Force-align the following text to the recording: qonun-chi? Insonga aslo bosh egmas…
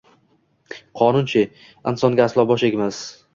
qonun-chi? 1.01 1.43
Insonga 1.93 2.27
aslo 2.27 2.47
bosh 2.55 2.67
egmas… 2.71 3.05